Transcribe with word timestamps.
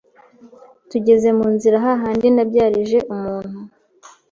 tugeze 0.89 1.27
mu 1.37 1.45
nzira 1.55 1.77
hahandi 1.85 2.27
nabyarije 2.35 2.97
umuntu 3.13 3.57